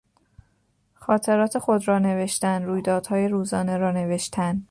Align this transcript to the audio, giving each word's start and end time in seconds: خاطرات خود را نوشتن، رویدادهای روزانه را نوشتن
خاطرات 0.93 1.59
خود 1.59 1.87
را 1.87 1.99
نوشتن، 1.99 2.63
رویدادهای 2.65 3.27
روزانه 3.27 3.77
را 3.77 3.91
نوشتن 3.91 4.59